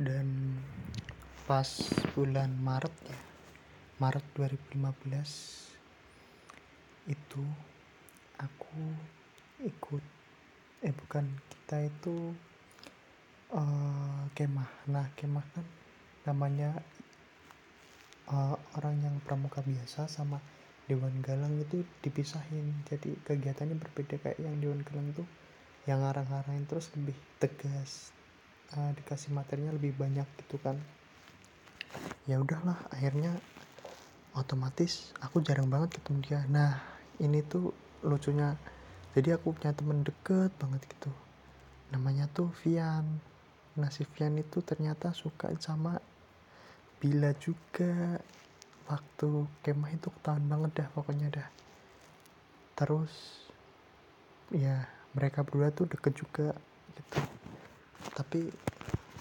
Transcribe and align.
dan 0.00 0.56
pas 1.44 1.68
bulan 2.16 2.48
Maret 2.56 2.94
ya 3.04 3.20
Maret 4.00 4.24
2015 4.34 4.82
itu 7.12 7.44
aku 8.40 8.82
ikut 9.62 10.04
eh 10.82 10.90
bukan 10.90 11.22
kita 11.50 11.86
itu 11.86 12.34
uh, 13.54 14.26
kemah. 14.34 14.70
Nah 14.90 15.06
kemah 15.14 15.46
kan 15.54 15.66
namanya 16.26 16.74
uh, 18.32 18.58
orang 18.80 18.98
yang 19.02 19.16
pramuka 19.22 19.62
biasa 19.62 20.10
sama 20.10 20.42
Dewan 20.90 21.22
Galang 21.22 21.54
itu 21.62 21.86
dipisahin. 22.02 22.82
Jadi 22.90 23.14
kegiatannya 23.22 23.78
berbeda 23.78 24.18
kayak 24.18 24.42
yang 24.42 24.58
Dewan 24.58 24.82
Galang 24.82 25.14
tuh 25.14 25.28
yang 25.86 26.02
ngarang-ngarang 26.02 26.66
terus 26.66 26.90
lebih 26.98 27.14
tegas 27.38 28.10
uh, 28.76 28.92
dikasih 28.96 29.32
materinya 29.32 29.72
lebih 29.74 29.92
banyak 29.96 30.24
gitu 30.44 30.56
kan. 30.60 30.76
Ya 32.24 32.38
udahlah 32.40 32.78
akhirnya 32.88 33.36
otomatis 34.32 35.12
aku 35.20 35.44
jarang 35.44 35.68
banget 35.68 35.98
ketemu 36.00 36.18
dia. 36.24 36.40
Nah 36.48 36.80
ini 37.20 37.44
tuh 37.44 37.74
lucunya. 38.04 38.56
Jadi 39.12 39.36
aku 39.36 39.52
punya 39.52 39.76
temen 39.76 40.00
deket 40.00 40.50
banget 40.56 40.88
gitu. 40.88 41.12
Namanya 41.92 42.30
tuh 42.32 42.48
Vian. 42.64 43.04
Nah 43.76 43.88
si 43.92 44.08
Vian 44.16 44.36
itu 44.40 44.64
ternyata 44.64 45.12
suka 45.12 45.52
sama 45.60 46.00
Bila 47.02 47.34
juga. 47.36 48.22
Waktu 48.82 49.46
kemah 49.62 49.94
itu 49.94 50.08
ketahuan 50.10 50.46
banget 50.48 50.70
dah 50.82 50.88
pokoknya 50.96 51.28
dah. 51.30 51.48
Terus 52.74 53.12
ya 54.52 54.84
mereka 55.12 55.44
berdua 55.44 55.72
tuh 55.72 55.88
deket 55.88 56.12
juga 56.16 56.52
gitu 56.96 57.41
tapi 58.12 58.52